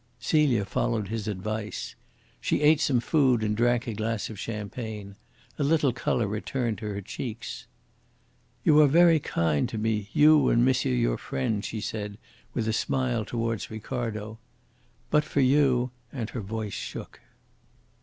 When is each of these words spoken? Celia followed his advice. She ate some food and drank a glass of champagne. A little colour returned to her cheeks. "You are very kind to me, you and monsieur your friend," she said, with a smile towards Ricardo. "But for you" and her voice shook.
Celia 0.19 0.65
followed 0.65 1.09
his 1.09 1.27
advice. 1.27 1.93
She 2.39 2.61
ate 2.63 2.81
some 2.81 2.99
food 3.01 3.43
and 3.43 3.55
drank 3.55 3.85
a 3.85 3.93
glass 3.93 4.31
of 4.31 4.39
champagne. 4.39 5.15
A 5.59 5.63
little 5.63 5.93
colour 5.93 6.25
returned 6.27 6.79
to 6.79 6.87
her 6.87 7.01
cheeks. 7.01 7.67
"You 8.63 8.79
are 8.81 8.87
very 8.87 9.19
kind 9.19 9.69
to 9.69 9.77
me, 9.77 10.09
you 10.11 10.49
and 10.49 10.65
monsieur 10.65 10.95
your 10.95 11.19
friend," 11.19 11.63
she 11.63 11.81
said, 11.81 12.17
with 12.55 12.67
a 12.67 12.73
smile 12.73 13.25
towards 13.25 13.69
Ricardo. 13.69 14.39
"But 15.11 15.23
for 15.23 15.41
you" 15.41 15.91
and 16.11 16.31
her 16.31 16.41
voice 16.41 16.73
shook. 16.73 17.19